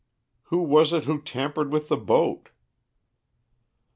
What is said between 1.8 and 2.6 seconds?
the boat?"